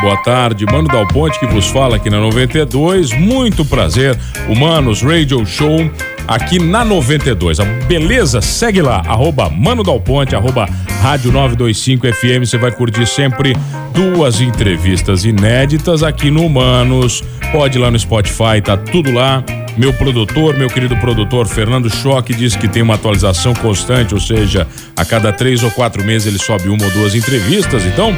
[0.00, 0.66] Boa tarde.
[0.66, 3.12] Mano Dal Ponte que vos fala aqui na 92.
[3.12, 4.18] Muito prazer.
[4.48, 5.90] Humanos Radio Show
[6.28, 7.60] aqui na 92.
[7.60, 8.40] A beleza?
[8.40, 9.02] Segue lá.
[9.06, 10.68] Arroba Mano Dal Ponte, arroba
[11.00, 12.40] Rádio 925 FM.
[12.44, 13.54] Você vai curtir sempre
[13.92, 17.22] duas entrevistas inéditas aqui no Humanos.
[17.52, 19.42] Pode ir lá no Spotify, tá tudo lá.
[19.76, 24.68] Meu produtor, meu querido produtor Fernando Choque, diz que tem uma atualização constante, ou seja,
[24.96, 27.84] a cada três ou quatro meses ele sobe uma ou duas entrevistas.
[27.84, 28.16] Então,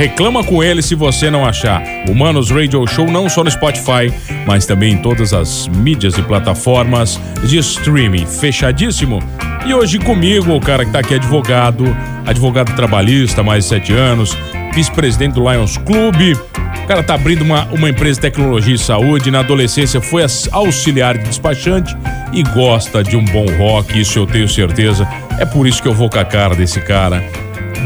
[0.00, 1.82] Reclama com ele se você não achar.
[2.08, 4.10] Humanos Radio Show não só no Spotify,
[4.46, 8.24] mas também em todas as mídias e plataformas de streaming.
[8.24, 9.18] Fechadíssimo?
[9.66, 11.84] E hoje comigo, o cara que tá aqui advogado,
[12.24, 14.34] advogado trabalhista, mais de sete anos,
[14.72, 16.32] vice-presidente do Lions Clube.
[16.32, 19.30] O cara tá abrindo uma, uma empresa de tecnologia e saúde.
[19.30, 21.94] Na adolescência foi auxiliar de despachante
[22.32, 25.06] e gosta de um bom rock, isso eu tenho certeza.
[25.38, 27.22] É por isso que eu vou com a cara desse cara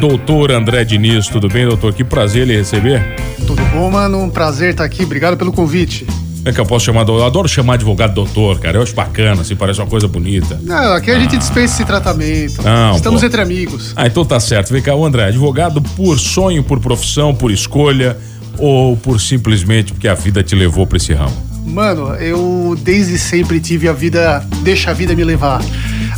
[0.00, 1.28] doutor André Diniz.
[1.28, 1.92] Tudo bem, doutor?
[1.92, 3.02] Que prazer lhe receber.
[3.46, 4.22] Tudo bom, mano?
[4.22, 5.04] Um prazer estar aqui.
[5.04, 6.06] Obrigado pelo convite.
[6.44, 8.76] É que eu posso chamar, eu adoro chamar advogado doutor, cara.
[8.76, 10.60] Eu acho bacana, assim, parece uma coisa bonita.
[10.62, 11.20] Não, aqui a ah.
[11.20, 12.62] gente dispensa esse tratamento.
[12.62, 13.26] Não, Estamos pô.
[13.26, 13.94] entre amigos.
[13.96, 14.70] Ah, então tá certo.
[14.70, 18.18] Vem cá, o André, advogado por sonho, por profissão, por escolha
[18.58, 21.53] ou por simplesmente porque a vida te levou para esse ramo?
[21.64, 25.62] Mano, eu desde sempre tive a vida, deixa a vida me levar.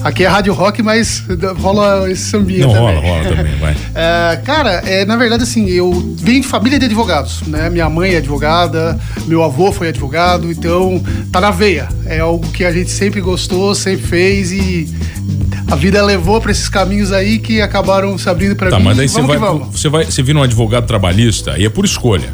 [0.03, 1.25] Aqui é rádio rock, mas
[1.59, 2.95] rola esse sambinha Não, também.
[2.97, 3.77] rola, rola também, vai.
[3.95, 7.71] É, cara, é, na verdade, assim, eu venho de família de advogados, né?
[7.71, 11.03] Minha mãe é advogada, meu avô foi advogado, então
[11.33, 11.89] tá na veia.
[12.05, 14.95] É algo que a gente sempre gostou, sempre fez e
[15.69, 18.85] a vida levou para esses caminhos aí que acabaram se abrindo para tá, mim.
[18.85, 22.33] Mas daí você vai, você vai, você vira um advogado trabalhista e é por escolha.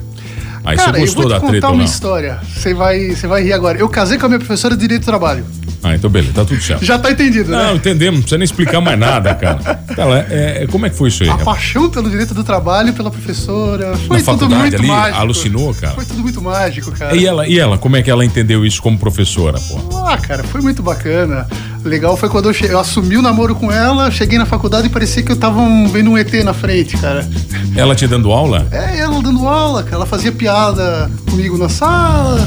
[0.64, 2.40] Aí Cara, você gostou eu vou te da treta contar uma história.
[2.54, 3.78] Você vai, você vai rir agora.
[3.78, 5.44] Eu casei com a minha professora de direito do trabalho.
[5.82, 6.84] Ah, então beleza, tá tudo certo.
[6.84, 7.58] Já tá entendido, né?
[7.58, 9.58] Não, entendemos, não precisa nem explicar mais nada, cara.
[9.96, 11.28] Cara, é, é, como é que foi isso aí?
[11.28, 13.96] A paixão pelo direito do trabalho, pela professora.
[13.96, 15.18] Foi Na tudo muito ali, mágico.
[15.18, 15.94] Alucinou, cara?
[15.94, 17.16] Foi tudo muito mágico, cara.
[17.16, 19.98] E ela, e ela, como é que ela entendeu isso como professora, pô?
[20.06, 21.48] Ah, cara, foi muito bacana.
[21.84, 22.66] Legal foi quando eu, che...
[22.66, 25.60] eu assumi o namoro com ela, cheguei na faculdade e parecia que eu tava
[25.90, 27.28] vendo um ET na frente, cara.
[27.74, 28.66] Ela te dando aula?
[28.70, 29.96] É, ela dando aula, cara.
[29.96, 32.40] Ela fazia piada comigo na sala.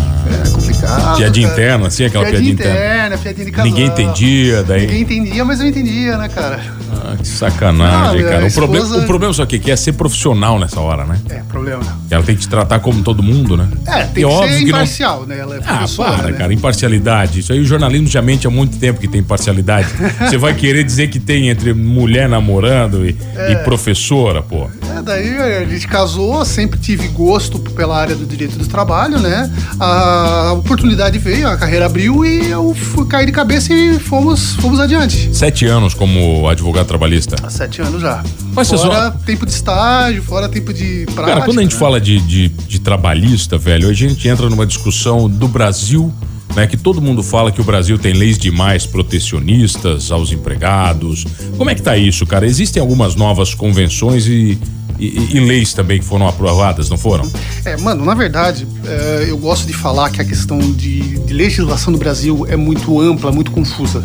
[0.46, 1.18] É complicado.
[1.18, 2.96] Piadinha interna, assim, aquela piadinha, piadinha interna.
[2.96, 3.18] interna.
[3.18, 3.66] Piadinha de casal.
[3.66, 4.82] Ninguém entendia, daí.
[4.82, 6.60] Ninguém entendia, mas eu entendia, né, cara?
[6.96, 8.48] Ah, que sacanagem, ah, cara.
[8.48, 11.20] O, problema, o problema só que, que é ser profissional nessa hora, né?
[11.30, 11.84] É, problema.
[12.10, 13.68] Ela tem que te tratar como todo mundo, né?
[13.88, 15.28] É, tem e que ser imparcial, não...
[15.28, 15.40] né?
[15.40, 16.38] Ela é ah, para, né?
[16.38, 16.54] cara.
[16.54, 17.40] Imparcialidade.
[17.40, 19.90] Isso aí o jornalismo já mente há muito tempo que tem imparcialidade.
[20.20, 23.54] Você vai querer dizer que tem entre mulher namorando e, é.
[23.54, 24.70] e professora, pô.
[24.96, 29.52] É, daí a gente casou, sempre tive gosto pela área do direito do trabalho, né?
[29.78, 34.80] A oportunidade veio, a carreira abriu e eu fui cair de cabeça e fomos, fomos
[34.80, 35.36] adiante.
[35.36, 37.36] Sete anos como advogado trabalhista?
[37.44, 38.24] Há sete anos já.
[38.54, 39.12] Mas fora só...
[39.26, 41.26] tempo de estágio, fora tempo de prática.
[41.26, 41.80] Cara, quando a gente né?
[41.80, 46.14] fala de, de, de trabalhista, velho, a gente entra numa discussão do Brasil
[46.56, 51.26] né, que todo mundo fala que o Brasil tem leis demais protecionistas aos empregados.
[51.58, 52.46] Como é que tá isso, cara?
[52.46, 54.58] Existem algumas novas convenções e,
[54.98, 57.30] e, e, leis também que foram aprovadas, não foram?
[57.66, 61.92] É, mano, na verdade, é, eu gosto de falar que a questão de, de, legislação
[61.92, 64.04] no Brasil é muito ampla, muito confusa.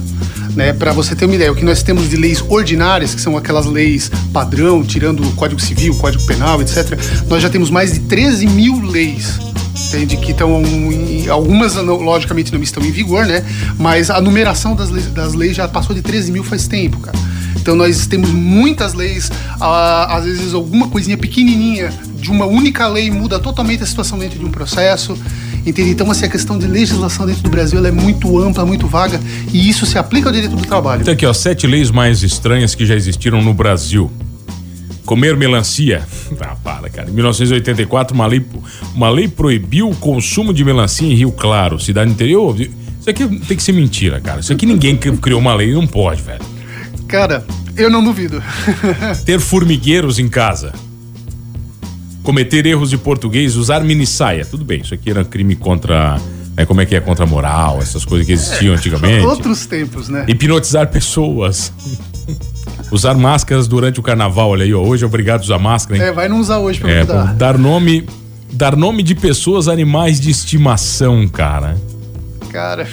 [0.55, 0.73] Né?
[0.73, 3.67] Para você ter uma ideia, o que nós temos de leis ordinárias, que são aquelas
[3.67, 6.98] leis padrão, tirando o Código Civil, Código Penal, etc.,
[7.28, 9.39] nós já temos mais de 13 mil leis
[9.89, 10.16] entende?
[10.16, 10.63] Que estão.
[11.31, 13.45] Algumas, logicamente, não estão em vigor, né?
[13.78, 17.19] Mas a numeração das leis, das leis já passou de 13 mil faz tempo, cara.
[17.60, 19.30] Então nós temos muitas leis,
[19.60, 24.45] às vezes alguma coisinha pequenininha de uma única lei muda totalmente a situação dentro de
[24.45, 25.16] um processo.
[25.65, 25.91] Entende?
[25.91, 29.21] Então, assim, a questão de legislação dentro do Brasil é muito ampla, muito vaga,
[29.53, 31.03] e isso se aplica ao direito do trabalho.
[31.03, 34.10] Então, aqui, ó, sete leis mais estranhas que já existiram no Brasil.
[35.04, 36.07] Comer melancia.
[36.41, 37.10] Ah, para, cara.
[37.10, 38.42] Em 1984, uma lei,
[38.95, 42.59] uma lei proibiu o consumo de melancia em Rio Claro, cidade interior.
[42.59, 44.41] Isso aqui tem que ser mentira, cara.
[44.41, 46.41] Isso aqui ninguém criou uma lei, não pode, velho.
[47.10, 47.45] Cara,
[47.77, 48.42] eu não duvido.
[49.27, 50.72] Ter formigueiros em casa.
[52.22, 54.45] cometer erros de português, usar mini saia.
[54.45, 56.18] Tudo bem, isso aqui era crime contra.
[56.57, 57.01] Né, como é que é?
[57.01, 59.24] Contra a moral, essas coisas que existiam antigamente.
[59.27, 60.24] Outros tempos, né?
[60.28, 61.72] Hipnotizar pessoas.
[62.91, 64.80] usar máscaras durante o carnaval, olha aí, ó.
[64.83, 66.07] Hoje é obrigado a usar máscara, hein?
[66.09, 67.34] É, vai não usar hoje pra É, mudar.
[67.34, 68.07] dar nome.
[68.53, 71.77] Dar nome de pessoas, animais de estimação, cara.
[72.51, 72.86] Cara.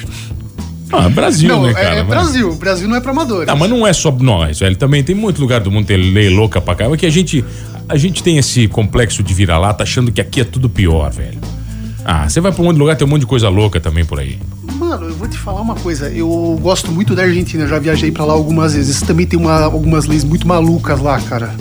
[0.92, 1.94] Ah, Brasil, não, né, é, cara?
[1.96, 2.54] é Mas- Brasil.
[2.54, 3.48] Brasil não é pra amadores.
[3.48, 4.76] Ah, mas não é só nós, velho.
[4.76, 6.84] Também tem muito lugar do mundo que tem lei louca pra cá.
[6.84, 7.44] É que a gente,
[7.88, 11.38] a gente tem esse complexo de vira-lata achando que aqui é tudo pior, velho.
[12.04, 14.02] Ah, você vai pra um monte de lugar, tem um monte de coisa louca também
[14.04, 14.38] por aí.
[14.74, 16.08] Mano, eu vou te falar uma coisa.
[16.08, 19.02] Eu gosto muito da Argentina, já viajei pra lá algumas vezes.
[19.02, 21.54] Também tem uma- algumas leis muito malucas lá, cara.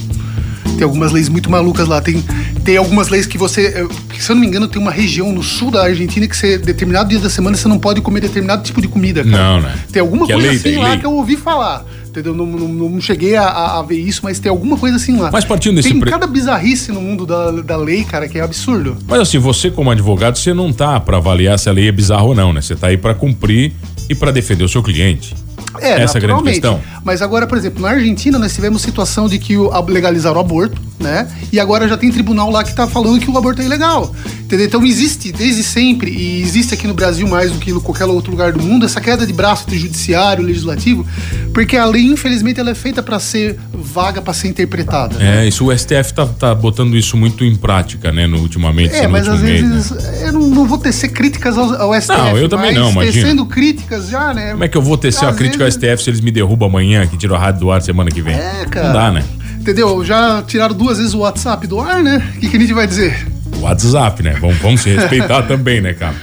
[0.75, 2.01] Tem algumas leis muito malucas lá.
[2.01, 2.23] Tem,
[2.63, 3.67] tem algumas leis que você.
[3.67, 3.87] eh,
[4.19, 7.09] Se eu não me engano, tem uma região no sul da Argentina que você, determinado
[7.09, 9.37] dia da semana, você não pode comer determinado tipo de comida, cara.
[9.37, 9.75] Não, né?
[9.91, 10.99] Tem alguma Que é coisa lei, assim lá lei.
[10.99, 11.83] que eu ouvi falar.
[12.07, 12.33] Entendeu?
[12.33, 15.29] Não, não, não cheguei a, a- ver isso, mas tem alguma coisa assim lá.
[15.31, 18.41] Mas partindo desse Tem pre- cada bizarrice no mundo da, da lei, cara, que é
[18.41, 18.97] absurdo.
[19.07, 22.23] Mas assim, você como advogado, você não tá pra avaliar se a lei é bizarra
[22.23, 22.61] ou não, né?
[22.61, 23.71] Você tá aí pra cumprir
[24.09, 25.35] e pra defender o seu cliente.
[25.79, 26.81] É, Essa é grande questão.
[27.03, 29.55] Mas agora, por exemplo, na Argentina nós tivemos situação de que
[29.87, 31.27] legalizaram o aborto, né?
[31.51, 34.13] E agora já tem tribunal lá que tá falando que o aborto é ilegal.
[34.41, 34.65] Entendeu?
[34.65, 38.31] Então existe desde sempre, e existe aqui no Brasil mais do que em qualquer outro
[38.31, 41.05] lugar do mundo, essa queda de braço do judiciário, legislativo,
[41.53, 45.17] porque a lei, infelizmente, ela é feita para ser vaga, para ser interpretada.
[45.17, 45.43] né?
[45.43, 48.25] É, isso o STF tá, tá botando isso muito em prática, né?
[48.25, 50.27] No, ultimamente, É, mas às mês, vezes né?
[50.27, 52.17] eu não, não vou tecer críticas ao, ao STF.
[52.17, 53.13] Não, eu também mas não, imagina.
[53.25, 54.51] Tecendo críticas já, né?
[54.51, 56.31] Como é que eu vou tecer uma Às crítica ao vezes- STF se eles me
[56.31, 58.33] derrubam amanhã, que tiram a rádio do ar semana que vem?
[58.35, 58.87] É, cara.
[58.87, 59.23] Não dá, né?
[59.67, 60.01] Entendeu?
[60.05, 62.25] Já tiraram duas vezes o WhatsApp do ar, né?
[62.37, 63.27] O que, que a gente vai dizer?
[63.59, 64.37] WhatsApp, né?
[64.39, 66.15] Vamos, vamos se respeitar também, né, cara?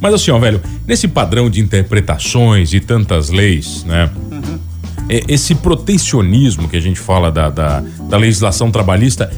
[0.00, 4.10] Mas assim, ó, velho, nesse padrão de interpretações e tantas leis, né?
[5.08, 9.30] é, esse protecionismo que a gente fala da, da, da legislação trabalhista,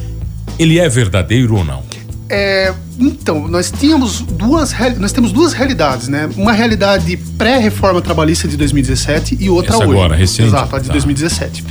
[0.57, 1.83] ele é verdadeiro ou não?
[2.29, 6.27] É, então, nós tínhamos duas nós temos duas realidades, né?
[6.35, 9.93] Uma realidade pré-reforma trabalhista de 2017 e outra Essa hoje.
[9.93, 10.47] agora, recente.
[10.47, 10.93] Exato, a de Tá.
[10.93, 11.63] 2017.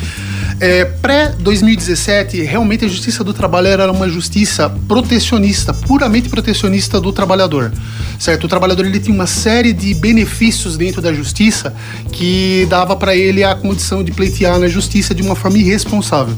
[0.61, 7.73] É, Pré-2017, realmente a justiça do trabalho era uma justiça protecionista, puramente protecionista do trabalhador.
[8.19, 8.45] Certo?
[8.45, 11.75] O trabalhador ele tinha uma série de benefícios dentro da justiça
[12.12, 16.37] que dava para ele a condição de pleitear na justiça de uma forma irresponsável.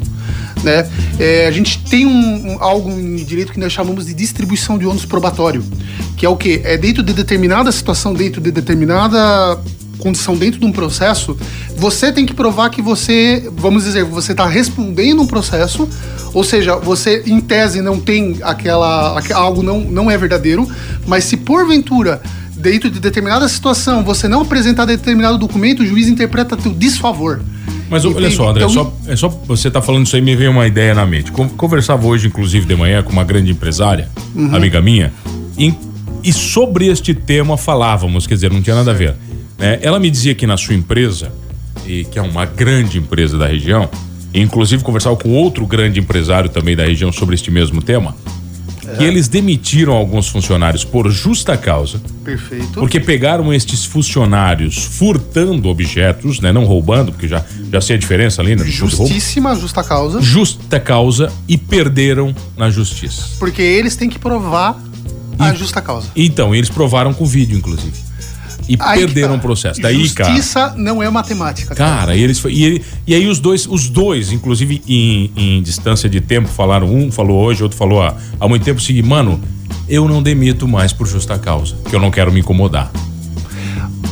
[0.62, 0.88] Né?
[1.18, 4.86] É, a gente tem um, um- algo em direito que nós chamamos de distribuição de
[4.86, 5.64] ônus probatório,
[6.16, 6.60] que é o quê?
[6.62, 9.58] É dentro de determinada situação, dentro de determinada
[10.02, 11.36] condição dentro de um processo,
[11.76, 15.88] você tem que provar que você, vamos dizer, você está respondendo um processo,
[16.34, 20.68] ou seja, você em tese não tem aquela, aque- algo não, não é verdadeiro,
[21.06, 22.20] mas se porventura
[22.56, 27.40] dentro de determinada situação você não apresentar determinado documento, o juiz interpreta teu desfavor.
[27.88, 30.50] Mas olha só, André, Então, só, é só você tá falando isso aí, me veio
[30.50, 31.30] uma ideia na mente.
[31.30, 34.54] Con- Conversava hoje, inclusive, de manhã, com uma grande empresária, Uhum.
[34.56, 35.12] amiga minha,
[35.58, 35.74] e,
[36.24, 39.14] e sobre este tema falávamos, quer dizer, não tinha nada a ver.
[39.58, 39.78] Né?
[39.82, 41.32] Ela me dizia que na sua empresa,
[41.86, 43.88] e que é uma grande empresa da região,
[44.32, 48.16] e inclusive conversava com outro grande empresário também da região sobre este mesmo tema,
[48.86, 48.96] É.
[48.96, 52.72] que eles demitiram alguns funcionários por justa causa, Perfeito.
[52.80, 56.50] porque pegaram estes funcionários furtando objetos, né?
[56.52, 58.64] Não roubando, porque já, já sei a diferença ali, né?
[58.64, 63.28] Justíssima, justa causa, Justa causa e perderam na justiça.
[63.38, 64.76] porque eles têm que provar
[65.38, 66.08] a E- justa causa.
[66.16, 67.92] Então, eles provaram com vídeo, inclusive.
[68.68, 69.34] E Aí perderam tá.
[69.36, 69.80] o processo.
[69.80, 70.30] Daí, cara.
[70.30, 71.74] Justiça não é matemática.
[71.74, 75.62] Cara, e eles foi- e, ele- e aí os dois, os dois, inclusive em, em
[75.62, 79.40] distância de tempo, falaram, um falou hoje, outro falou há, há muito tempo seguinte, mano,
[79.88, 82.90] eu não demito mais por justa causa, que eu não quero me incomodar.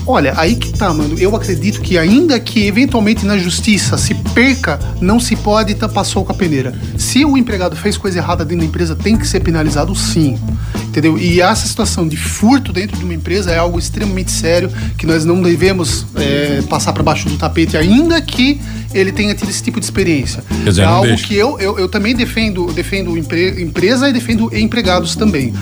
[0.07, 1.17] Olha, aí que tá, mano.
[1.19, 6.25] Eu acredito que ainda que eventualmente na justiça se perca, não se pode tapar sol
[6.25, 6.75] com a peneira.
[6.99, 10.37] Se o empregado fez coisa errada dentro da empresa, tem que ser penalizado sim.
[10.91, 11.17] Entendeu?
[11.17, 14.69] E essa situação de furto dentro de uma empresa é algo extremamente sério
[14.99, 18.61] que nós não devemos é, passar para baixo do tapete, ainda que
[18.93, 20.43] ele tenha tido esse tipo de experiência.
[20.65, 21.29] Quer dizer, é algo deixa.
[21.29, 25.55] que eu, eu, eu também defendo, defendo empre- empresa e defendo empregados também.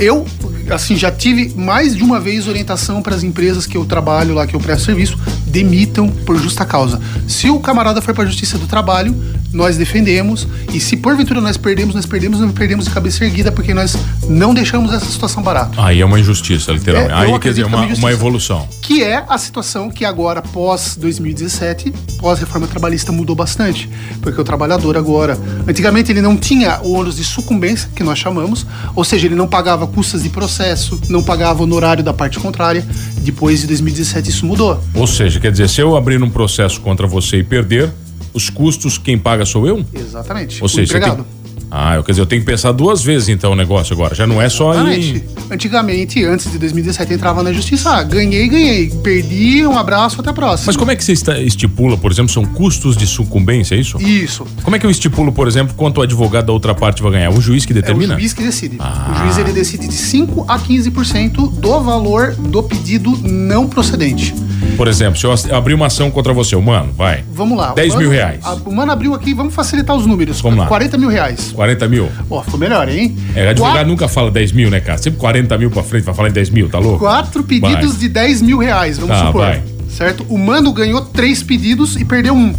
[0.00, 0.26] Eu,
[0.68, 4.48] assim, já tive mais de uma vez orientação para as empresas que eu trabalho lá,
[4.48, 7.00] que eu presto serviço, demitam por justa causa.
[7.28, 9.14] Se o camarada for para a justiça do trabalho,
[9.52, 10.46] nós defendemos.
[10.72, 13.96] E se porventura nós perdemos, nós perdemos, nós perdemos de cabeça erguida, porque nós
[14.28, 15.82] não deixamos essa situação barata.
[15.82, 17.12] Aí é uma injustiça, literalmente.
[17.12, 18.68] É, Aí quer dizer, é uma, uma evolução.
[18.80, 23.88] Que é a situação que agora, pós 2017, pós reforma trabalhista, mudou bastante.
[24.20, 25.38] Porque o trabalhador agora.
[25.66, 29.48] Antigamente ele não tinha o ônus de sucumbência, que nós chamamos, ou seja, ele não
[29.48, 32.84] pagava custas de processo, não pagava honorário da parte contrária.
[33.18, 34.82] Depois de 2017 isso mudou.
[34.94, 37.90] Ou seja, quer dizer, se eu abrir um processo contra você e perder,
[38.32, 39.84] os custos quem paga sou eu?
[39.94, 40.62] Exatamente.
[40.62, 41.24] Ou seja, empregado.
[41.24, 41.42] tem-
[41.74, 44.14] Ah, eu, quer dizer, eu tenho que pensar duas vezes então o negócio agora.
[44.14, 45.16] Já não é só Exatamente.
[45.16, 45.54] em.
[45.54, 47.88] Antigamente, antes de 2017, entrava na justiça.
[47.96, 48.90] Ah, ganhei, ganhei.
[49.02, 50.66] Perdi, um abraço, até a próxima.
[50.66, 51.12] Mas como é que você
[51.44, 53.96] estipula, por exemplo, são custos de sucumbência, é isso?
[54.02, 54.46] Isso.
[54.62, 57.30] Como é que eu estipulo, por exemplo, quanto o advogado da outra parte vai ganhar?
[57.30, 58.14] O juiz que É o determina?
[58.18, 58.76] juiz que decide.
[58.78, 59.10] Ah.
[59.14, 64.34] O juiz ele decide de 5 a 15% do valor do pedido não procedente.
[64.76, 67.24] Por exemplo, se eu abrir uma ação contra você, o mano, vai.
[67.32, 67.72] Vamos lá.
[67.74, 68.40] 10 o mil mano- reais.
[68.44, 70.40] a- o mano abriu aqui, vamos facilitar os números.
[70.40, 70.66] Vamos lá.
[70.66, 71.52] 40 mil reais.
[71.54, 72.08] 40 mil.
[72.30, 73.16] Ó, ficou melhor, hein?
[73.34, 74.98] É, advogado Quatro- nunca fala 10 mil, né, cara?
[74.98, 76.98] Sempre 40 mil pra frente, vai falar em 10 mil, tá louco?
[77.00, 78.00] Quatro pedidos Vai.
[78.00, 79.42] de 10 mil reais, vamos Tá, supor.
[79.42, 79.62] vai.
[79.90, 80.24] Certo?
[80.28, 82.54] O mano ganhou três pedidos e perdeu um.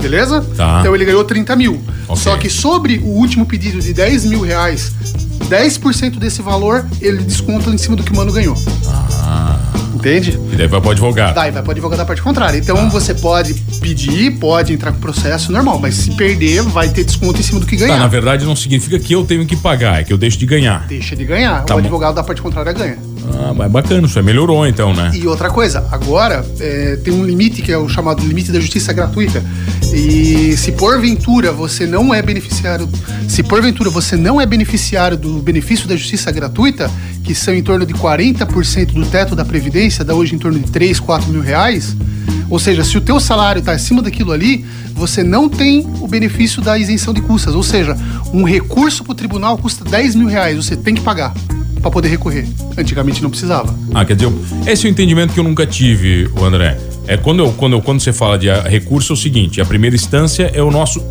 [0.00, 0.40] Beleza?
[0.56, 0.78] Tá.
[0.80, 1.80] Então ele ganhou 30 mil.
[2.08, 2.22] Ok.
[2.22, 4.92] Só que sobre o último pedido de 10 mil reais,
[5.48, 8.56] 10% desse valor ele desconta em cima do que o mano ganhou.
[8.86, 9.06] Ah.
[10.00, 10.38] Entende?
[10.52, 11.34] E daí vai pro advogado.
[11.34, 12.58] Daí vai pro advogado da parte contrária.
[12.58, 17.38] Então você pode pedir, pode entrar com processo normal, mas se perder, vai ter desconto
[17.40, 17.98] em cima do que Tá, ganhar.
[17.98, 20.86] na verdade não significa que eu tenho que pagar, é que eu deixo de ganhar.
[20.86, 21.64] Deixa de ganhar.
[21.64, 21.82] Tá o bom.
[21.82, 22.98] advogado da parte contrária ganha.
[23.34, 25.12] Ah, mas bacana, isso aí melhorou então, né?
[25.14, 28.92] E outra coisa, agora é, tem um limite que é o chamado limite da justiça
[28.92, 29.42] gratuita.
[29.92, 32.88] E se porventura você não é beneficiário,
[33.28, 36.90] se porventura você não é beneficiário do benefício da justiça gratuita,
[37.24, 40.70] que são em torno de 40% do teto da Previdência, dá hoje em torno de
[40.70, 41.96] 3, 4 mil reais.
[42.48, 46.60] Ou seja, se o teu salário está acima daquilo ali, você não tem o benefício
[46.60, 47.54] da isenção de custas.
[47.54, 47.96] Ou seja,
[48.32, 51.32] um recurso para o tribunal custa 10 mil reais, você tem que pagar
[51.80, 52.46] para poder recorrer.
[52.76, 53.74] Antigamente não precisava.
[53.94, 54.30] Ah, quer dizer,
[54.66, 56.78] esse é o entendimento que eu nunca tive, o André.
[57.06, 59.64] É quando, eu, quando, eu, quando você fala de ah, recurso, é o seguinte: a
[59.64, 61.02] primeira instância é o nosso.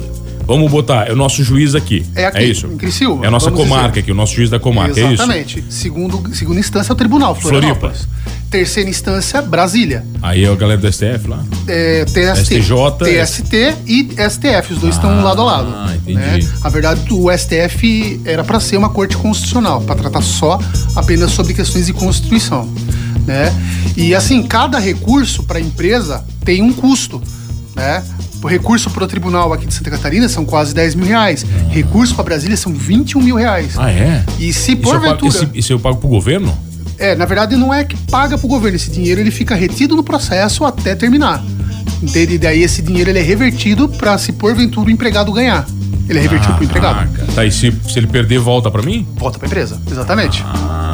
[0.45, 2.03] Vamos botar, é o nosso juiz aqui.
[2.15, 2.65] É aqui, isso.
[2.65, 3.99] em Criciúma, É a nossa comarca dizer.
[3.99, 5.13] aqui, o nosso juiz da comarca, é isso?
[5.13, 5.63] Exatamente.
[5.69, 8.07] Segunda instância é o tribunal, Florianópolis.
[8.50, 10.03] Terceira instância, Brasília.
[10.22, 11.44] Aí é a galera do STF lá.
[11.68, 15.72] É, TST, STJ, TST e STF, os dois estão lado a lado.
[15.72, 16.18] Ah, entendi.
[16.18, 16.39] né?
[16.63, 20.60] A verdade, o STF era para ser uma corte constitucional, para tratar só
[20.96, 22.68] apenas sobre questões de constituição.
[23.27, 23.53] Né?
[23.96, 27.22] E assim, cada recurso para a empresa tem um custo.
[27.75, 28.03] Né?
[28.41, 31.46] O recurso para o tribunal aqui de Santa Catarina são quase 10 mil reais.
[31.70, 33.74] Recurso para Brasília são 21 mil reais.
[33.77, 34.24] Ah, é?
[34.39, 35.29] E se porventura.
[35.29, 36.58] esse, isso eu pago pro governo?
[37.00, 40.03] É, na verdade não é que paga pro governo, esse dinheiro ele fica retido no
[40.03, 41.44] processo até terminar.
[42.03, 42.36] Entende?
[42.36, 45.65] E daí esse dinheiro ele é revertido para se porventura o empregado ganhar.
[46.08, 47.10] Ele é revertido pro empregado.
[47.22, 47.32] Ah.
[47.36, 49.08] Tá, e se, se ele perder, volta pra mim?
[49.15, 50.44] Volta pra empresa, exatamente.
[50.46, 50.88] Ah,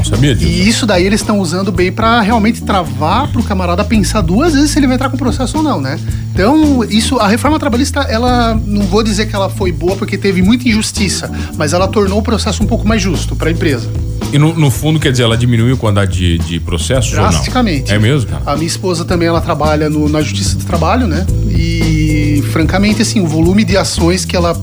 [0.00, 0.50] não sabia disso.
[0.50, 4.70] E isso daí eles estão usando bem para realmente travar pro camarada pensar duas vezes
[4.70, 5.98] se ele vai entrar com processo ou não, né?
[6.32, 10.40] Então, isso, a reforma trabalhista, ela, não vou dizer que ela foi boa porque teve
[10.42, 13.88] muita injustiça, mas ela tornou o processo um pouco mais justo para a empresa.
[14.32, 17.28] E no, no fundo, quer dizer, ela diminuiu a quantidade de, de processos ou não?
[17.30, 17.92] Drasticamente.
[17.92, 18.42] É mesmo, cara?
[18.46, 21.26] A minha esposa também, ela trabalha no- na Justiça do Trabalho, né?
[21.50, 24.58] E, francamente, assim, o volume de ações que ela,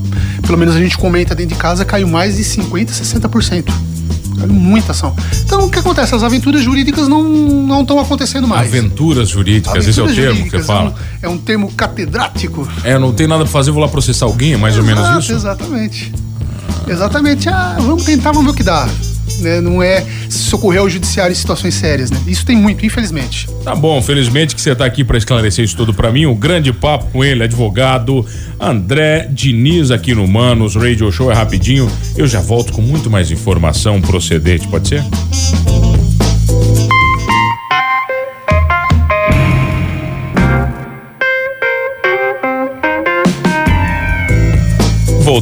[0.46, 3.66] pelo menos a gente comenta dentro de casa, caiu mais de 50%, 60%.
[4.46, 5.16] Muita ação.
[5.44, 6.14] Então, o que acontece?
[6.14, 8.68] As aventuras jurídicas não estão acontecendo mais.
[8.68, 10.94] Aventuras jurídicas, esse é o Aventuras termo que você fala.
[11.22, 12.68] É um, é um termo catedrático.
[12.84, 15.20] É, não tem nada pra fazer, vou lá processar alguém, é mais ou menos Exato,
[15.20, 15.34] isso?
[15.34, 16.14] Exatamente.
[16.88, 17.50] Exatamente.
[17.50, 18.88] Ah, vamos tentar, vamos ver o que dá.
[19.40, 19.62] Né?
[19.62, 22.20] Não é socorrer ao judiciário em situações sérias, né?
[22.28, 23.48] Isso tem muito, infelizmente.
[23.64, 26.26] Tá bom, felizmente que você tá aqui pra esclarecer isso tudo pra mim.
[26.26, 28.26] Um grande papo com ele, advogado
[28.60, 31.32] André Diniz aqui no Manos Radio Show.
[31.32, 31.90] É rapidinho.
[32.18, 35.04] Eu já volto com muito mais informação procedente, pode ser?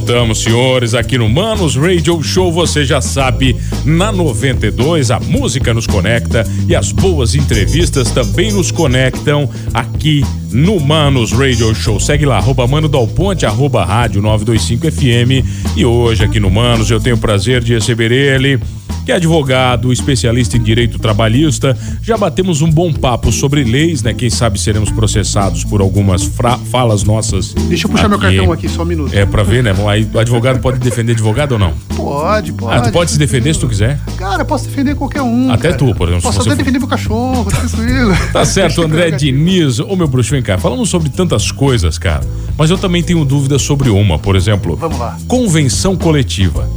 [0.06, 2.52] Voltamos, senhores, aqui no Manos Radio Show.
[2.52, 8.70] Você já sabe, na 92 a música nos conecta e as boas entrevistas também nos
[8.70, 11.98] conectam aqui no Manos Radio Show.
[11.98, 15.76] Segue lá, arroba Mano Dal Ponte, arroba Rádio 925 FM.
[15.76, 18.60] E hoje aqui no Manos eu tenho o prazer de receber ele,
[19.06, 21.78] que é advogado, especialista em direito trabalhista.
[22.02, 24.12] Já batemos um bom papo sobre leis, né?
[24.12, 26.28] Quem sabe seremos processados por algumas
[26.72, 27.54] falas nossas.
[27.54, 29.14] Deixa eu puxar meu cartão aqui, só um minuto.
[29.14, 29.72] É, pra ver, né?
[29.88, 31.72] Aí o advogado pode defender advogado ou não?
[31.94, 32.76] Pode, pode.
[32.76, 34.00] Ah, tu pode se defender se tu quiser.
[34.18, 35.52] Cara, eu posso defender qualquer um.
[35.52, 35.78] Até cara.
[35.78, 38.12] tu, por exemplo, Posso até for- defender meu cachorro, tranquilo.
[38.32, 39.78] Tá certo, André Diniz.
[39.78, 40.58] Ô, meu bruxo, vem cá.
[40.58, 42.24] Falamos sobre tantas coisas, cara.
[42.58, 44.74] Mas eu também tenho dúvidas sobre uma, por exemplo.
[44.74, 45.16] Vamos lá.
[45.28, 46.68] Convenção coletiva.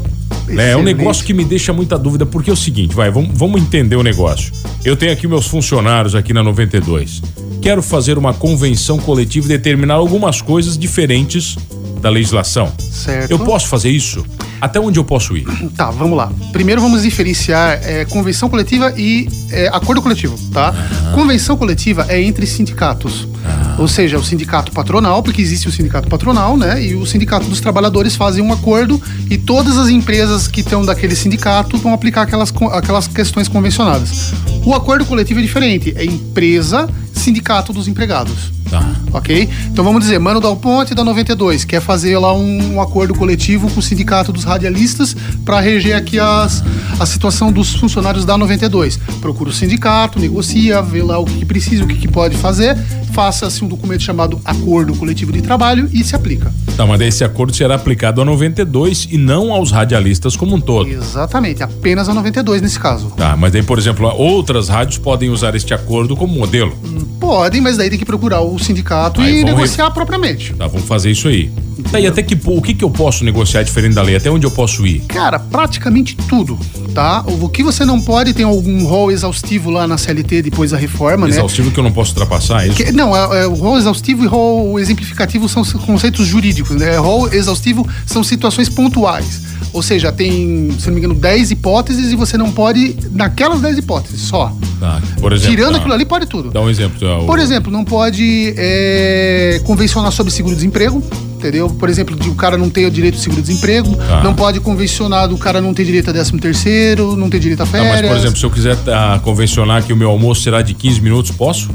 [0.56, 3.32] Né, é um negócio que me deixa muita dúvida, porque é o seguinte, vai, vamos,
[3.34, 4.52] vamos entender o negócio.
[4.84, 7.22] Eu tenho aqui meus funcionários aqui na 92.
[7.62, 11.58] Quero fazer uma convenção coletiva e determinar algumas coisas diferentes
[12.02, 12.72] da legislação.
[12.80, 13.32] Certo.
[13.32, 14.26] Eu posso fazer isso?
[14.62, 15.46] Até onde eu posso ir?
[15.76, 16.32] Tá, vamos lá.
[16.52, 20.74] Primeiro vamos diferenciar é, convenção coletiva e é, acordo coletivo, tá?
[20.76, 21.12] Ah.
[21.14, 23.28] Convenção coletiva é entre sindicatos.
[23.46, 23.76] Ah.
[23.80, 26.84] Ou seja, o sindicato patronal, porque existe o sindicato patronal, né?
[26.84, 31.16] E o sindicato dos trabalhadores fazem um acordo e todas as empresas que estão daquele
[31.16, 34.34] sindicato vão aplicar aquelas, aquelas questões convencionadas.
[34.66, 38.52] O acordo coletivo é diferente, é empresa, sindicato dos empregados.
[38.70, 38.86] Tá.
[39.14, 39.50] Ok?
[39.72, 43.70] Então vamos dizer, Mano Dal Ponte da 92 quer fazer lá um, um acordo coletivo
[43.72, 46.64] com o sindicato dos radialistas para reger aqui as,
[47.00, 48.98] a situação dos funcionários da 92.
[49.22, 52.78] Procura o sindicato, negocia, vê lá o que, precisa, o que, que pode fazer,
[53.12, 56.54] faça-se um documento chamado Acordo Coletivo de Trabalho e se aplica.
[56.78, 60.90] Tá, mas esse acordo será aplicado a 92 e não aos radialistas como um todo.
[60.90, 63.12] Exatamente, apenas a 92 nesse caso.
[63.18, 66.78] Tá, mas aí, por exemplo, outras rádios podem usar este acordo como modelo?
[66.84, 69.94] Hum, podem, mas daí tem que procurar o sindicato Aí e negociar re...
[69.94, 70.52] propriamente.
[70.56, 71.52] Tá, vamos fazer isso aí.
[71.92, 74.16] Tá, e até que o que que eu posso negociar diferente da lei?
[74.16, 75.02] Até onde eu posso ir?
[75.02, 76.58] Cara, praticamente tudo,
[76.94, 77.24] tá?
[77.28, 81.28] O que você não pode tem algum rol exaustivo lá na CLT depois da reforma,
[81.28, 81.36] exaustivo né?
[81.36, 82.78] Exaustivo que eu não posso ultrapassar, é isso?
[82.78, 86.98] Que, não, é, é, o rol exaustivo e rol exemplificativo são conceitos jurídicos, né?
[86.98, 89.40] Rol exaustivo são situações pontuais.
[89.72, 93.78] Ou seja, tem, se não me engano, 10 hipóteses e você não pode naquelas 10
[93.80, 94.52] hipóteses só.
[94.80, 95.02] Tá.
[95.20, 95.78] Por exemplo, Tirando tá.
[95.78, 96.52] aquilo ali, pode tudo.
[96.52, 97.00] Dá um exemplo.
[97.00, 97.26] Tá, o...
[97.26, 101.04] Por exemplo, não pode é, convencionar sobre seguro-desemprego
[101.40, 101.70] entendeu?
[101.70, 104.22] Por exemplo, o cara não ter o direito ao seguro-desemprego, tá.
[104.22, 107.66] não pode convencionar do cara não ter direito a 13 terceiro, não ter direito a
[107.66, 107.96] férias.
[107.96, 110.74] Tá, mas, por exemplo, se eu quiser uh, convencionar que o meu almoço será de
[110.74, 111.70] 15 minutos, posso?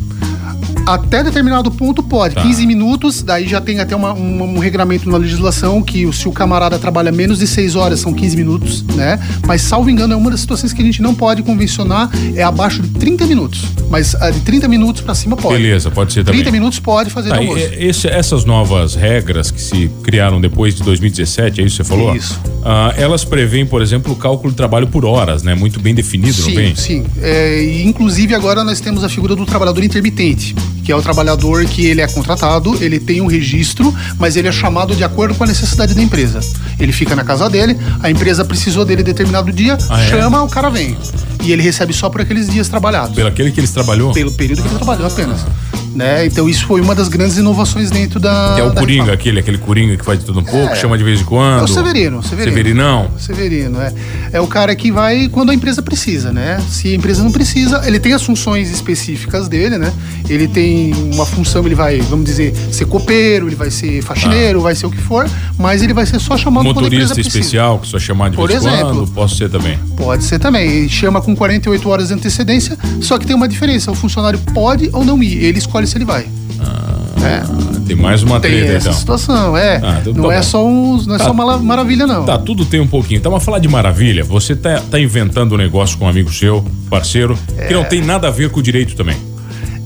[0.87, 2.35] Até determinado ponto pode.
[2.35, 2.43] Tá.
[2.43, 6.33] 15 minutos, daí já tem até uma, um, um regramento na legislação que se o
[6.33, 9.19] camarada trabalha menos de 6 horas, são 15 minutos, né?
[9.47, 12.83] Mas, salvo engano, é uma das situações que a gente não pode convencionar, é abaixo
[12.83, 13.63] de 30 minutos.
[13.89, 15.57] Mas de 30 minutos para cima pode.
[15.57, 16.41] Beleza, pode ser também.
[16.41, 21.61] 30 minutos pode fazer tá, esse, essas novas regras que se criaram depois de 2017,
[21.61, 22.15] é isso que você falou?
[22.15, 22.41] Isso.
[22.65, 25.55] Ah, elas prevêem, por exemplo, o cálculo de trabalho por horas, né?
[25.55, 26.75] Muito bem definido, sim, não vem?
[26.75, 30.55] Sim, é, inclusive agora nós temos a figura do trabalhador intermitente
[30.85, 34.53] que é o trabalhador que ele é contratado, ele tem um registro, mas ele é
[34.53, 36.41] chamado de acordo com a necessidade da empresa.
[36.79, 40.09] Ele fica na casa dele, a empresa precisou dele determinado dia, ah, é?
[40.09, 40.95] chama, o cara vem.
[41.43, 43.17] E ele recebe só por aqueles dias trabalhados.
[43.17, 44.13] Pelo aquele que ele trabalhou?
[44.13, 45.47] Pelo período que ele trabalhou apenas.
[45.95, 46.27] Né?
[46.27, 48.55] Então isso foi uma das grandes inovações dentro da.
[48.57, 50.99] Que é o Coringa, aquele, aquele Coringa que faz de tudo um pouco, é, chama
[50.99, 51.61] de vez em quando.
[51.61, 52.57] É o Severino, Severino.
[52.57, 53.11] Severinão.
[53.17, 53.93] Severino, é.
[54.33, 56.61] É o cara que vai quando a empresa precisa, né?
[56.69, 59.93] Se a empresa não precisa, ele tem as funções específicas dele, né?
[60.29, 64.63] Ele tem uma função, ele vai, vamos dizer, ser copeiro, ele vai ser faxineiro, ah.
[64.63, 67.15] vai ser o que for, mas ele vai ser só chamado Motorista quando a empresa
[67.15, 67.39] precisa.
[67.39, 69.79] especial, que só chamar de Por vez exemplo, quando, posso ser também.
[69.97, 70.69] Pode ser também.
[70.69, 74.91] Ele chama com 48 horas de antecedência, só que tem uma diferença, o funcionário pode
[74.93, 76.27] ou não ir, ele escolhe se ele vai.
[76.61, 77.43] Ah, é.
[77.87, 78.99] Tem mais uma tem treta, essa então.
[78.99, 79.81] situação, é.
[79.83, 82.25] Ah, então não, tá é só um, não é tá, só uma maravilha, não.
[82.25, 83.19] Tá, tudo tem um pouquinho.
[83.19, 84.25] Então, vamos falar de maravilha.
[84.25, 87.67] Você tá, tá inventando um negócio com um amigo seu, parceiro, é.
[87.67, 89.17] que não tem nada a ver com o direito também.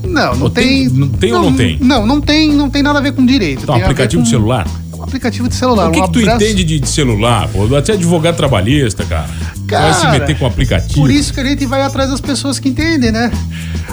[0.04, 0.98] Não, não, tem, tem.
[0.98, 1.78] Não tem não, ou não tem?
[1.80, 3.64] Não, não tem, não tem nada a ver com direito.
[3.64, 4.24] Então, tem aplicativo com...
[4.24, 4.66] de celular?
[4.98, 5.88] um aplicativo de celular.
[5.88, 7.48] O que, um que tu entende de, de, celular?
[7.48, 7.74] Pô?
[7.76, 9.28] Até advogado trabalhista, cara.
[9.66, 9.92] cara.
[9.92, 11.00] Vai se meter com aplicativo.
[11.00, 13.30] Por isso que a gente vai atrás das pessoas que entendem, né?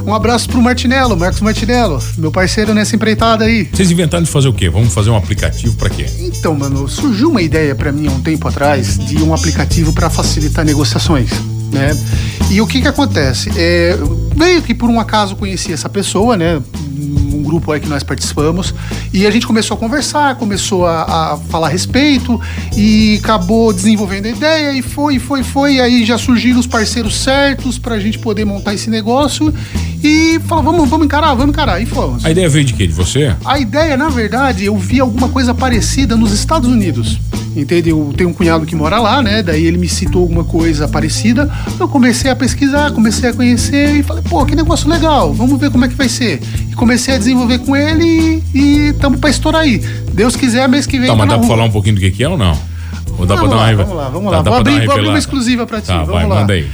[0.03, 3.67] Um abraço pro Martinello, Marcos Martinello, meu parceiro nessa empreitada aí.
[3.71, 4.69] Vocês inventaram de fazer o quê?
[4.69, 6.05] Vamos fazer um aplicativo para quê?
[6.19, 10.09] Então, mano, surgiu uma ideia para mim há um tempo atrás de um aplicativo para
[10.09, 11.29] facilitar negociações,
[11.71, 11.97] né?
[12.51, 13.49] E o que que acontece?
[13.55, 13.97] É,
[14.35, 16.61] veio que por um acaso conheci essa pessoa, né?
[17.45, 18.73] Grupo aí que nós participamos.
[19.13, 22.39] E a gente começou a conversar, começou a, a falar a respeito
[22.75, 25.75] e acabou desenvolvendo a ideia e foi, foi, foi.
[25.75, 29.53] E aí já surgiram os parceiros certos para a gente poder montar esse negócio
[30.03, 31.81] e falou, vamos, vamos encarar, vamos encarar.
[31.81, 32.25] E fomos.
[32.25, 32.85] A ideia veio de quê?
[32.87, 33.35] De você?
[33.43, 37.19] A ideia, na verdade, eu vi alguma coisa parecida nos Estados Unidos.
[37.55, 37.89] Entende?
[37.89, 39.41] Eu tenho um cunhado que mora lá, né?
[39.41, 41.49] Daí ele me citou alguma coisa parecida.
[41.79, 45.71] Eu comecei a pesquisar, comecei a conhecer e falei, pô, que negócio legal, vamos ver
[45.71, 46.41] como é que vai ser.
[46.75, 49.79] Comecei a desenvolver com ele e estamos para estourar aí.
[50.13, 51.07] Deus quiser, mês que vem.
[51.07, 52.57] Tá, mas dá para falar um pouquinho do que, que é ou não?
[53.17, 54.43] Ou dá vamos pra lá, dar uma Vamos lá, vamos lá.
[54.43, 55.87] Tá, vou, abrir, vou abrir uma exclusiva para ti.
[55.87, 56.35] Tá, vamos vai, lá.
[56.41, 56.67] manda aí.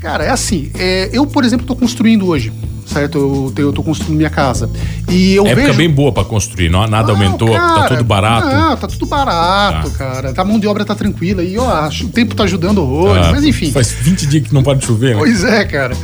[0.00, 2.52] Cara, é assim, é, eu, por exemplo, estou construindo hoje
[2.86, 3.18] certo?
[3.18, 4.70] Eu, eu tô construindo minha casa.
[5.08, 5.78] E eu Época vejo...
[5.78, 8.46] bem boa para construir, não, nada aumentou, tá cara, tá tudo barato.
[8.46, 9.98] Não, tá tudo barato, tá.
[9.98, 10.34] cara.
[10.36, 13.32] A mão de obra tá tranquila e eu acho, o tempo tá ajudando horrores, ah,
[13.32, 13.70] mas enfim.
[13.70, 15.18] Faz 20 dias que não pode chover, né?
[15.18, 15.96] Pois é, cara.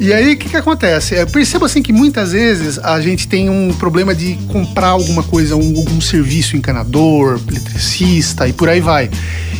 [0.00, 1.14] E aí, o que, que acontece?
[1.14, 5.54] Eu percebo assim que muitas vezes a gente tem um problema de comprar alguma coisa,
[5.54, 9.10] um, algum serviço encanador, eletricista e por aí vai.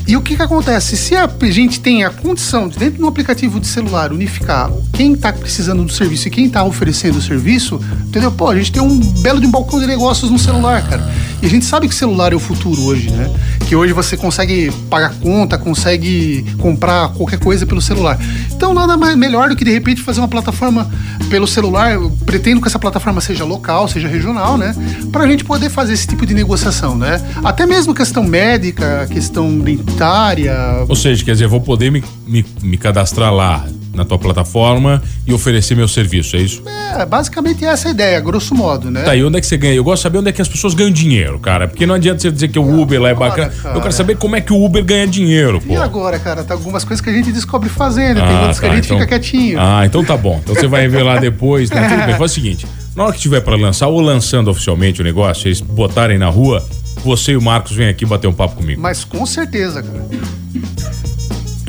[0.06, 0.96] E o que, que acontece?
[0.96, 5.30] Se a gente tem a condição de, dentro do aplicativo de celular, unificar quem está
[5.30, 8.32] precisando do serviço e quem está oferecendo o serviço, entendeu?
[8.32, 11.06] Pô, a gente tem um belo de um balcão de negócios no celular, cara.
[11.42, 13.30] E a gente sabe que o celular é o futuro hoje, né?
[13.66, 18.18] Que hoje você consegue pagar conta, consegue comprar qualquer coisa pelo celular.
[18.52, 20.90] Então nada mais, melhor do que de repente fazer uma plataforma
[21.30, 21.92] pelo celular.
[21.92, 24.74] Eu pretendo que essa plataforma seja local, seja regional, né?
[25.10, 27.20] Para a gente poder fazer esse tipo de negociação, né?
[27.42, 30.54] Até mesmo questão médica, questão dentária.
[30.88, 35.02] Ou seja, quer dizer, eu vou poder me, me, me cadastrar lá na tua plataforma
[35.26, 36.62] e oferecer meu serviço, é isso?
[36.66, 39.02] É, basicamente essa é a ideia, grosso modo, né?
[39.02, 39.74] Tá, e onde é que você ganha?
[39.74, 41.68] Eu gosto de saber onde é que as pessoas ganham dinheiro, cara.
[41.68, 43.50] Porque não adianta você dizer que o Uber lá é bacana.
[43.50, 43.76] Cara.
[43.76, 45.72] Eu quero saber como é que o Uber ganha dinheiro, pô.
[45.72, 46.44] E agora, cara?
[46.44, 48.76] Tem algumas coisas que a gente descobre fazendo, ah, tem outras tá, que a tá,
[48.76, 48.98] gente então...
[48.98, 49.58] fica quietinho.
[49.60, 50.40] Ah, então tá bom.
[50.42, 51.88] Então você vai revelar depois, né?
[51.88, 52.66] Tudo bem, faz o seguinte.
[52.94, 56.64] Na hora que tiver para lançar ou lançando oficialmente o negócio, vocês botarem na rua,
[57.04, 58.80] você e o Marcos vêm aqui bater um papo comigo.
[58.80, 60.04] Mas com certeza, cara.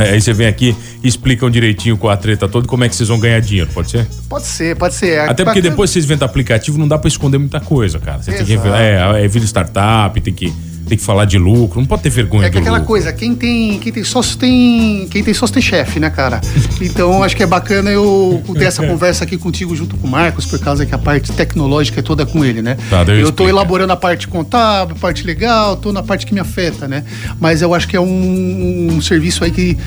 [0.01, 2.95] É, aí você vem aqui e explicam direitinho com a treta toda como é que
[2.95, 4.07] vocês vão ganhar dinheiro, pode ser?
[4.27, 5.19] Pode ser, pode ser.
[5.19, 8.21] Até porque depois vocês inventam aplicativo, não dá para esconder muita coisa, cara.
[8.21, 8.45] Você Exato.
[8.45, 8.67] tem que.
[8.67, 10.53] É, é vida startup, tem que
[10.91, 12.89] tem que falar de lucro, não pode ter vergonha É que aquela lucro.
[12.89, 16.41] coisa, quem tem, quem tem sócio tem, quem tem sócio tem chefe, né, cara?
[16.81, 20.45] Então acho que é bacana eu ter essa conversa aqui contigo junto com o Marcos,
[20.45, 22.75] por causa que a parte tecnológica é toda com ele, né?
[22.89, 26.41] Tá, eu estou elaborando a parte contábil, a parte legal, tô na parte que me
[26.41, 27.05] afeta, né?
[27.39, 29.77] Mas eu acho que é um, um serviço aí que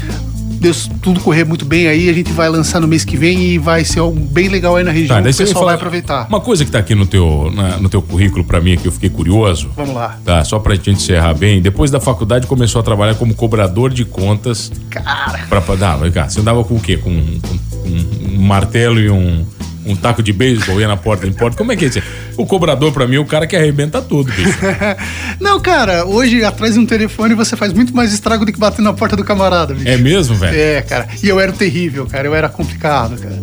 [0.54, 3.58] Deus tudo correr muito bem aí, a gente vai lançar no mês que vem e
[3.58, 5.16] vai ser algo bem legal aí na região.
[5.16, 6.26] Tá, daí o pessoal vai aproveitar.
[6.28, 8.92] Uma coisa que tá aqui no teu, na, no teu currículo para mim que eu
[8.92, 9.70] fiquei curioso.
[9.76, 10.18] Vamos lá.
[10.24, 11.60] Tá, só pra gente encerrar bem.
[11.60, 14.70] Depois da faculdade começou a trabalhar como cobrador de contas.
[14.90, 15.46] Cara.
[15.48, 16.96] Pra, ah, cá, você andava com o quê?
[16.96, 19.44] Com, com um, um martelo e um
[19.86, 21.56] um taco de beisebol, ia na porta em porta.
[21.56, 22.02] Como é que é isso?
[22.36, 24.58] O cobrador, pra mim, é o cara que arrebenta tudo, bicho.
[25.40, 28.82] Não, cara, hoje, atrás de um telefone, você faz muito mais estrago do que bater
[28.82, 29.88] na porta do camarada, bicho.
[29.88, 30.56] É mesmo, velho?
[30.56, 31.08] É, cara.
[31.22, 32.26] E eu era terrível, cara.
[32.26, 33.38] Eu era complicado, cara.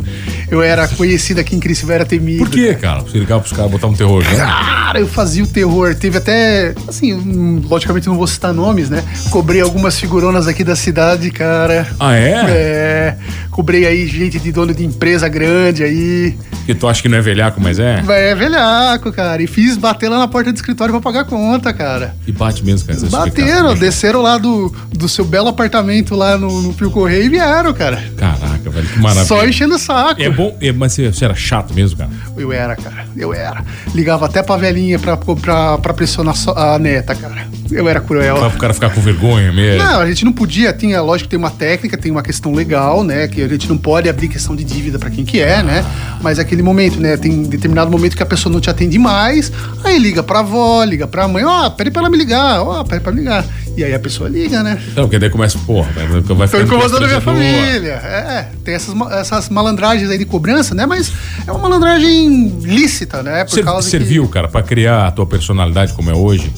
[0.49, 2.43] Eu era conhecido aqui em Criciúma, era temido.
[2.43, 2.91] Por quê, cara?
[2.91, 3.01] cara?
[3.01, 4.35] Você ligava pros caras botar um terror, né?
[4.35, 5.95] Cara, eu fazia o terror.
[5.95, 9.03] Teve até, assim, logicamente não vou citar nomes, né?
[9.29, 11.87] Cobrei algumas figuronas aqui da cidade, cara.
[11.99, 12.45] Ah, é?
[12.47, 13.17] É.
[13.61, 16.35] Cobrei aí gente de dono de empresa grande aí.
[16.65, 18.03] Que tu acha que não é velhaco, mas é?
[18.09, 19.39] É velhaco, cara.
[19.43, 22.15] E fiz bater lá na porta do escritório pra pagar conta, cara.
[22.25, 22.99] E bate mesmo, cara.
[23.07, 27.71] Bateram, desceram lá do, do seu belo apartamento lá no, no Pio Correio e vieram,
[27.71, 28.03] cara.
[28.17, 29.25] Caraca, velho, que maravilha.
[29.25, 30.19] Só enchendo o saco.
[30.19, 32.09] É bom, é, mas você, você, era chato mesmo, cara?
[32.35, 33.05] Eu era, cara.
[33.15, 33.63] Eu era.
[33.93, 37.45] Ligava até pra velhinha pra, pra, pra pressionar a neta, cara.
[37.71, 38.35] Eu era cruel.
[38.35, 39.83] Pra o cara ficar com vergonha mesmo.
[39.83, 43.27] Não, a gente não podia, tinha, lógico, tem uma técnica, tem uma questão legal, né?
[43.27, 45.85] Que a gente não pode abrir questão de dívida para quem que é, né?
[46.21, 47.17] Mas aquele momento, né?
[47.17, 49.51] Tem determinado momento que a pessoa não te atende mais,
[49.83, 52.81] aí liga pra avó, liga pra mãe, ó, oh, pede pra ela me ligar, ó,
[52.81, 53.45] oh, pede pra me ligar.
[53.75, 54.81] E aí a pessoa liga, né?
[54.91, 55.89] Então, porque daí começa, porra,
[56.35, 56.59] vai ficar.
[56.59, 57.93] Tô incomodando a minha família.
[58.03, 60.85] É, tem essas, essas malandragens aí de cobrança, né?
[60.85, 61.11] Mas
[61.47, 63.45] é uma malandragem lícita, né?
[63.45, 64.33] Por Ser, causa serviu, que...
[64.33, 66.51] cara, para criar a tua personalidade como é hoje?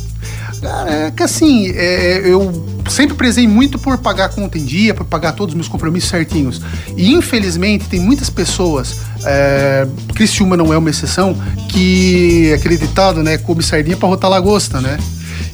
[0.63, 2.52] Cara, é que assim, é, eu
[2.89, 6.62] sempre prezei muito por pagar conta em dia, por pagar todos os meus compromissos certinhos.
[6.95, 8.95] E infelizmente tem muitas pessoas,
[9.26, 11.36] é, Criciúma não é uma exceção,
[11.67, 14.97] que aquele ditado, né, come sardinha para rotar lagosta, né?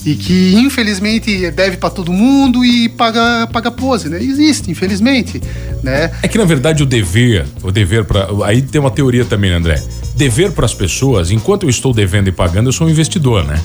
[0.05, 4.21] e que infelizmente deve para todo mundo e paga paga pose, né?
[4.21, 5.41] Existe, infelizmente,
[5.83, 6.11] né?
[6.23, 9.81] É que na verdade o dever, o dever para aí tem uma teoria também, André.
[10.15, 13.59] Dever para as pessoas, enquanto eu estou devendo e pagando, eu sou um investidor, né?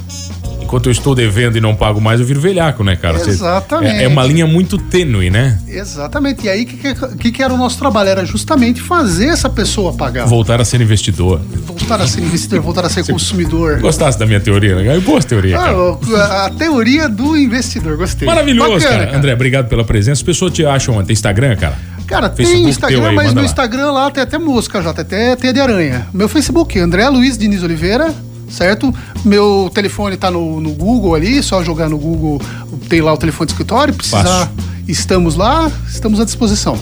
[0.75, 3.17] Enquanto eu estou devendo e não pago mais, eu viro velhaco, né, cara?
[3.17, 3.97] Exatamente.
[3.97, 5.61] É, é uma linha muito tênue, né?
[5.69, 6.47] Exatamente.
[6.47, 8.09] E aí, o que, que, que, era o nosso trabalho?
[8.09, 10.27] Era justamente fazer essa pessoa pagar.
[10.27, 11.41] Voltar a ser investidor.
[11.65, 13.79] Voltar a ser investidor, voltar a ser Você consumidor.
[13.79, 14.99] Gostasse da minha teoria, né?
[14.99, 18.27] Boa teoria, ah, a teoria do investidor, gostei.
[18.27, 19.07] Maravilhoso, Bacana, cara.
[19.07, 19.19] cara.
[19.19, 20.19] André, obrigado pela presença.
[20.19, 21.03] As pessoas te acham?
[21.05, 21.79] Tem Instagram, cara?
[22.07, 23.47] Cara, Facebook tem Instagram, aí, mas no lá.
[23.47, 26.07] Instagram lá tem até música já, tem até teia de aranha.
[26.13, 28.13] Meu Facebook, André Luiz Diniz Oliveira
[28.49, 28.95] certo?
[29.25, 32.41] Meu telefone tá no, no Google ali, só jogar no Google,
[32.89, 34.55] tem lá o telefone de escritório, precisar, Fácil.
[34.89, 36.79] estamos lá, estamos à disposição.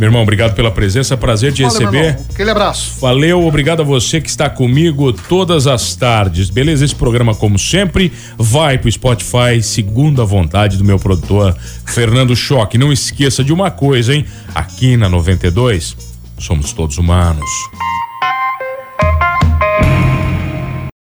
[0.00, 2.18] Meu irmão, obrigado pela presença, prazer te Valeu, receber.
[2.32, 2.98] Aquele abraço.
[3.02, 6.48] Valeu, obrigado a você que está comigo todas as tardes.
[6.48, 6.86] Beleza?
[6.86, 12.78] Esse programa, como sempre, vai pro Spotify, segundo a vontade do meu produtor, Fernando Choque.
[12.78, 14.24] Não esqueça de uma coisa, hein?
[14.54, 15.94] Aqui na 92,
[16.38, 17.50] somos todos humanos.